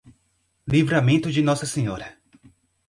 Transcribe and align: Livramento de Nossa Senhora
Livramento 0.65 1.31
de 1.31 1.43
Nossa 1.43 1.67
Senhora 1.67 2.17